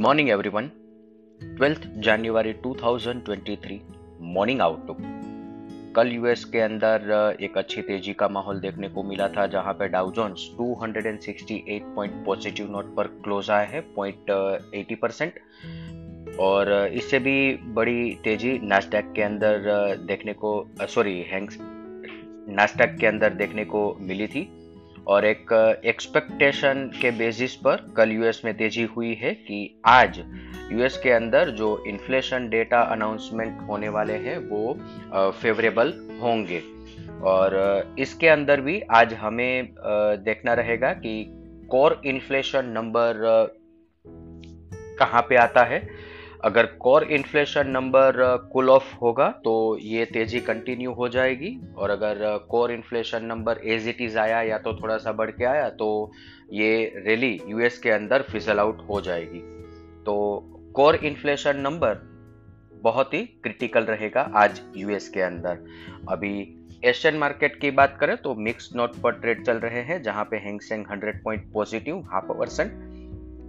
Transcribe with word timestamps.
Morning 0.00 0.28
everyone 0.30 0.70
twelfth 1.40 1.86
जनवरी 1.96 2.52
2023 2.66 3.78
morning 4.20 4.60
outlook 4.60 4.98
कल 5.96 6.08
US 6.08 6.44
के 6.44 6.60
अंदर 6.60 7.36
एक 7.40 7.58
अच्छी 7.58 7.82
तेज़ी 7.82 8.12
का 8.12 8.28
माहौल 8.28 8.60
देखने 8.60 8.88
को 8.88 9.02
मिला 9.02 9.28
था, 9.28 9.46
जहाँ 9.46 9.72
पे 9.72 9.88
Dow 9.88 10.12
Jones 10.12 10.50
268 10.60 11.82
point 11.94 12.24
positive 12.26 12.70
note 12.70 12.94
पर 12.96 13.06
क्लोज 13.06 13.50
आए 13.50 13.66
हैं 13.66 13.82
पॉइंट 13.94 14.30
एटी 14.74 14.94
परसेंट 14.94 15.32
और 16.40 16.72
इससे 16.92 17.18
भी 17.18 17.54
बड़ी 17.54 18.18
तेज़ी 18.24 18.58
नास्टैक 18.58 19.12
के 19.16 19.22
अंदर 19.22 19.96
देखने 20.06 20.32
को 20.32 20.70
सॉरी 20.80 21.22
हैंग्स 21.22 21.58
नास्टैक 21.60 22.96
के 22.96 23.06
अंदर 23.06 23.34
देखने 23.34 23.64
को 23.64 23.98
मिली 24.00 24.26
थी। 24.26 24.57
और 25.08 25.24
एक 25.24 25.52
एक्सपेक्टेशन 25.84 26.90
के 27.02 27.10
बेसिस 27.10 27.54
पर 27.56 27.76
कल 27.96 28.10
यूएस 28.10 28.42
में 28.44 28.56
तेज़ी 28.56 28.82
हुई 28.96 29.14
है 29.14 29.32
कि 29.34 29.80
आज 29.86 30.18
यूएस 30.72 30.96
के 30.96 31.10
अंदर 31.10 31.50
जो 31.50 31.84
इन्फ्लेशन 31.86 32.48
डेटा 32.48 32.80
अनाउंसमेंट 32.80 33.60
होने 33.60 33.88
वाले 33.88 34.12
हैं 34.12 34.38
वो 34.38 34.74
फेवरेबल 35.42 35.92
होंगे। 36.22 36.62
और 37.22 37.56
इसके 37.98 38.28
अंदर 38.28 38.60
भी 38.60 38.80
आज 38.80 39.14
हमें 39.14 39.74
देखना 40.24 40.54
रहेगा 40.54 40.92
कि 40.92 41.24
कोर 41.70 42.00
इन्फ्लेशन 42.04 42.64
नंबर 42.64 43.12
कहाँ 44.98 45.22
पे 45.22 45.36
आता 45.36 45.62
है। 45.62 45.78
अगर 46.40 46.66
core 46.80 47.04
inflation 47.04 47.68
number 47.68 48.12
cool 48.52 48.70
off 48.70 48.94
होगा 48.96 49.28
तो 49.44 49.54
ये 49.82 50.04
तेज़ी 50.04 50.40
कंटिन्यू 50.40 50.92
हो 50.92 51.08
जाएगी। 51.08 51.50
और 51.76 51.90
अगर 51.90 52.36
core 52.50 52.72
inflation 52.72 53.24
number 53.24 53.60
as 53.64 53.88
it 53.88 54.00
is 54.00 54.18
आया 54.18 54.42
या 54.42 54.58
तो 54.58 54.74
थोड़ा 54.74 54.96
सा 54.98 55.12
बढ़ 55.12 55.30
के 55.30 55.44
आया 55.44 55.68
तो 55.70 55.88
ये 56.52 56.70
रैली 57.06 57.40
यूएस 57.48 57.78
के 57.78 57.90
अंदर 57.90 58.22
फिसल 58.22 58.58
आउट 58.58 58.86
हो 58.90 59.00
जाएगी। 59.00 59.38
तो 60.06 60.14
कोर 60.74 60.94
इन्फ्लेशन 60.96 61.60
नंबर 61.60 62.06
बहुत 62.82 63.14
ही 63.14 63.22
क्रिटिकल 63.42 63.84
रहेगा 63.84 64.30
आज 64.36 64.60
यूएस 64.76 65.08
के 65.08 65.20
अंदर। 65.20 65.64
अभी 66.08 66.32
एशियन 66.82 67.16
मार्केट 67.16 67.60
की 67.60 67.70
बात 67.72 67.96
करें 68.00 68.16
तो 68.16 68.34
मिक्स 68.36 68.70
नोट 68.76 68.96
पर 69.02 69.12
ट्रेड 69.12 69.44
चल 69.46 69.56
रहे 69.58 69.82
हैं, 69.82 70.02
जहाँ 70.02 70.24
पे 70.24 70.36
Hang Seng 70.36 70.84
100 70.86 71.22
point 71.24 71.52
positive 71.52 72.04
half 72.12 72.32
percent 72.32 72.72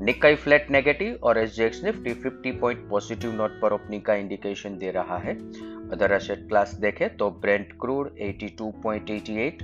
Nikkei 0.00 0.34
flat 0.34 0.70
negative 0.70 1.18
और 1.22 1.38
S 1.38 1.80
Nifty 1.84 2.14
50 2.22 2.60
point 2.60 2.88
positive 2.88 3.32
note 3.32 3.60
पर 3.60 3.72
ओपनिंग 3.72 4.02
का 4.02 4.14
इंडिकेशन 4.14 4.78
दे 4.78 4.90
रहा 4.90 5.18
है। 5.18 5.34
अदर 5.92 6.12
एसेट 6.12 6.48
क्लास 6.48 6.74
देखें 6.74 7.16
तो 7.16 7.30
Brent 7.30 7.72
crude 7.80 8.18
82.88 8.18 9.62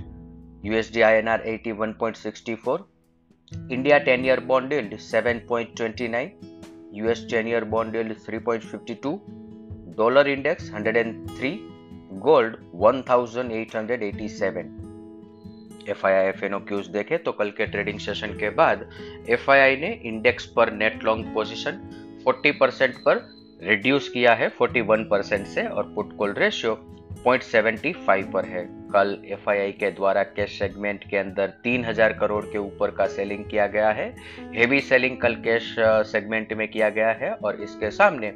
USD 0.65 1.01
INR 1.01 1.43
81.64 1.47 2.79
India 3.71 4.05
10 4.05 4.25
year 4.25 4.39
bond 4.39 4.73
yield 4.73 4.99
7.29 4.99 6.29
US 6.93 7.27
10 7.33 7.47
year 7.47 7.63
bond 7.75 7.95
yield 7.95 8.15
3.52 8.29 9.17
dollar 9.97 10.27
index 10.27 10.71
103 10.73 11.57
gold 12.27 12.55
1887 12.83 14.94
F 15.89 16.07
I 16.07 16.13
I 16.13 16.25
F 16.25 16.45
N 16.45 16.53
O 16.53 16.59
cues 16.59 16.87
देखे 16.87 17.17
तो 17.17 17.31
कल 17.31 17.49
के 17.49 17.65
ट्रेडिंग 17.65 17.99
सेशन 17.99 18.27
के 18.27 18.49
बाद 18.49 18.89
एफ़ 19.29 19.51
आई 19.51 19.59
आई 19.59 19.75
ने 19.75 20.01
इंडेक्स 20.03 20.45
पर 20.45 20.71
नेट 20.73 21.03
लॉन्ग 21.03 21.33
पोजिशन 21.33 21.79
40 22.27 22.53
परसेंट 22.59 22.95
पर 22.95 23.35
reduce 23.63 24.09
किया 24.09 24.33
है 24.33 24.51
41 24.61 25.03
परसेंट 25.11 25.47
से, 25.47 25.67
और 25.67 25.83
पुट 25.83 26.17
कॉल 26.17 26.33
रेशियो 26.33 26.73
0.75 27.27 28.31
पर 28.33 28.45
है। 28.45 28.84
कल 28.95 29.17
एफआईआई 29.27 29.71
के 29.71 29.89
द्वारा 29.91 30.23
कैश 30.23 30.57
सेगमेंट 30.59 31.03
के 31.09 31.17
अंदर 31.17 31.53
3000 31.63 32.13
करोड़ 32.19 32.43
के 32.45 32.57
ऊपर 32.57 32.91
का 32.91 33.07
सेलिंग 33.07 33.43
किया 33.45 33.67
गया 33.67 33.89
है। 33.89 34.07
हेवी 34.53 34.79
सेलिंग 34.81 35.17
कल 35.17 35.35
कैश 35.45 35.75
सेगमेंट 36.11 36.53
में 36.53 36.67
किया 36.67 36.89
गया 36.89 37.11
है 37.11 37.33
और 37.33 37.61
इसके 37.63 37.91
सामने 37.91 38.33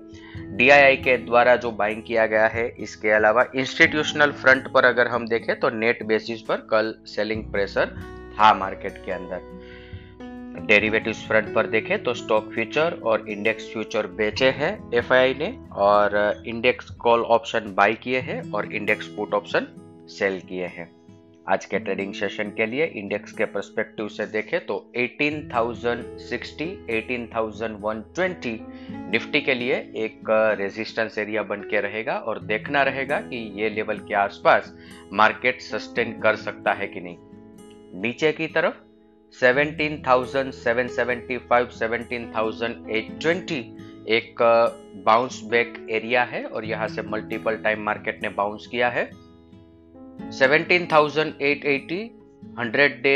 डीआईआई 0.58 0.96
के 0.98 1.18
द्वारा 1.18 1.56
जो 1.56 1.72
बाइंग 1.72 2.02
किया 2.04 2.26
गया 2.26 2.48
है, 2.48 2.68
इसके 2.80 3.10
अलावा 3.12 3.46
इंस्टीट्यूशनल 3.56 4.32
फ्रंट 4.32 4.68
पर 4.74 4.86
अगर 4.86 5.08
हम 5.08 5.28
देखें 5.28 5.60
तो 5.60 5.70
नेट 5.70 6.04
बेसिस 6.04 6.42
पर 6.42 6.68
कल 6.72 6.94
सेलिंग 7.06 7.44
प्रेशर 7.52 7.96
था 8.40 8.54
मार्केट 8.54 9.04
के 9.06 9.12
अंदर। 9.12 9.58
डेरिवेटिव्स 10.68 11.26
फ्रंट 11.28 11.54
पर 11.56 11.68
देखें 11.68 12.02
तो 12.04 12.14
स्टॉक 12.14 12.52
फ्यूचर 12.54 13.00
और 13.04 13.30
इंडेक्स 13.30 13.72
फ्यूचर 13.74 14.08
बेचे 14.18 14.50
हैं 14.52 14.72
एफ़ 14.94 15.14
ने 15.40 15.54
और 15.82 16.44
इंडेक्स 16.48 16.90
कॉल 17.00 17.22
ऑप्शन 17.36 17.74
बाई 17.78 17.94
किए 17.94 18.20
हैं 18.20 18.42
और 18.52 18.74
इंडेक्स 18.74 19.08
पुट 19.08 19.34
ऑप्शन 19.34 19.68
सेल 20.10 20.40
किए 20.40 20.66
हैं। 20.66 20.92
आज 21.48 21.66
के 21.66 21.80
ट्रेडिंग 21.80 22.14
सेशन 22.14 22.50
के 22.50 22.66
लिए 22.66 22.86
इंडेक्स 22.86 23.32
के 23.32 23.46
परस्पेक्टिव 23.46 24.08
से 24.08 24.26
देखें 24.26 24.66
तो 24.66 24.92
18,060, 24.98 26.88
18,120 26.90 28.60
निफ्टी 29.12 29.42
के 29.42 29.54
लिए 29.54 29.92
एक 29.96 30.20
रेजिस्टेंस 30.60 31.18
एरिया 31.18 31.44
बन 31.44 31.62
के 31.62 31.82
रहेगा 31.82 32.18
और 32.18 32.40
देखना 32.40 32.84
रहेगा 32.84 33.22
कि 33.22 33.62
ये 33.62 33.70
लेवल 33.70 33.98
के 33.98 34.14
आसपास 34.14 34.76
मार्केट 35.14 35.62
सस्टेन 35.62 36.20
कर 36.20 36.36
सकता 36.36 36.74
है 36.74 36.88
कि 36.88 37.02
नहीं। 37.02 37.18
नीचे 38.02 38.32
की 38.32 38.48
तरफ़ 38.48 38.74
17,775, 39.34 41.72
17,820 41.72 43.78
एक 44.08 44.36
बाउंस 45.06 45.44
बैक 45.44 45.88
एरिया 45.90 46.24
है 46.24 46.44
और 46.44 46.66
यहाँ 46.66 46.88
से 46.88 47.02
मल्टीपल 47.02 47.58
टाइम 47.58 47.84
मार्केट 47.84 48.24
ने 48.24 48.30
बाउंस 48.30 48.68
किया 48.68 48.90
है। 48.90 49.12
17,880 50.30 51.96
100 52.58 53.02
डे 53.04 53.14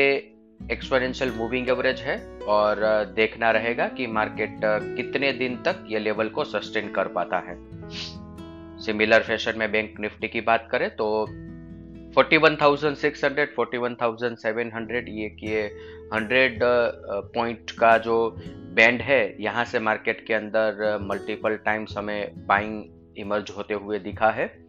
एक्सपोनेंशियल 0.72 1.32
मूविंग 1.32 1.70
एवरेज 1.70 2.00
है 2.02 2.16
और 2.40 2.80
देखना 3.16 3.52
रहेगा 3.52 3.88
कि 3.88 4.08
मार्केट 4.08 4.60
कितने 4.64 5.32
दिन 5.34 5.58
तक 5.58 5.84
ये 5.88 6.00
लेवल 6.00 6.30
को 6.30 6.44
सस्टेन 6.44 6.92
कर 6.92 7.08
पाता 7.08 7.38
है। 7.40 7.56
सिमिलर 8.80 9.22
फ़ैशन 9.22 9.54
में 9.58 9.72
बैंक 9.72 10.00
निफ्टी 10.00 10.28
की 10.28 10.42
बात 10.42 10.68
करें 10.72 10.90
तो 10.90 11.26
41,600 12.14 13.56
41,700 13.60 15.08
ये 15.10 15.30
किए 15.30 15.68
100 16.14 16.60
पॉइंट 17.36 17.72
का 17.72 17.98
जो 17.98 18.18
बैंड 18.76 19.02
है 19.02 19.44
यहाँ 19.44 19.66
से 19.66 19.80
मार्केट 19.80 20.26
के 20.28 20.34
अंदर 20.34 20.98
मल्टीपल 21.02 21.56
टाइम्स 21.56 21.98
हमें 21.98 22.48
बाइंग 22.48 22.84
इमर्ज 23.18 23.52
होते 23.58 23.74
हुए 23.74 24.00
दिखा 24.00 24.30
है। 24.30 24.63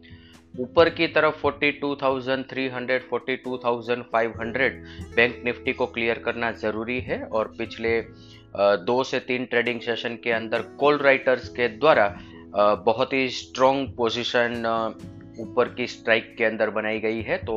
ऊपर 0.59 0.89
की 0.89 1.07
तरफ़ 1.07 1.41
42,300 1.45 2.99
42,500 3.09 4.69
बैंक 5.15 5.41
निफ्टी 5.45 5.73
को 5.73 5.85
क्लियर 5.85 6.19
करना 6.19 6.51
ज़रूरी 6.51 6.99
है 6.99 7.21
और 7.23 7.53
पिछले 7.57 7.99
दो 8.85 9.03
से 9.03 9.19
तीन 9.19 9.45
ट्रेडिंग 9.45 9.79
सेशन 9.81 10.15
के 10.23 10.31
अंदर 10.31 10.61
कॉल 10.79 10.97
राइटर्स 10.97 11.49
के 11.49 11.67
द्वारा 11.67 12.07
बहुत 12.85 13.13
ही 13.13 13.27
स्ट्रॉन्ग 13.29 13.95
पोजीशन 13.97 14.51
ऊपर 15.39 15.69
की 15.69 15.87
स्ट्राइक 15.87 16.35
के 16.37 16.45
अंदर 16.45 16.69
बनाई 16.69 16.99
गई 16.99 17.21
है। 17.21 17.37
तो 17.37 17.55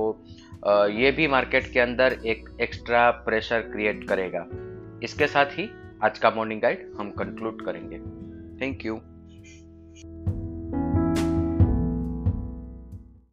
ये 0.93 1.11
भी 1.11 1.27
मार्केट 1.27 1.73
के 1.73 1.81
अंदर 1.81 2.19
एक 2.27 2.49
एक्स्ट्रा 2.61 3.11
प्रेशर 3.11 3.61
क्रिएट 3.61 4.09
करेगा। 4.09 4.47
इसके 5.03 5.27
साथ 5.27 5.59
ही 5.59 5.69
आज 6.05 6.19
का 6.19 6.31
मॉर्निंग 6.31 6.61
गाइड 6.61 6.91
हम 6.99 7.11
कंक्लूड 7.11 7.65
करेंगे। 7.65 7.99
Thank 8.61 8.85
you 8.87 8.95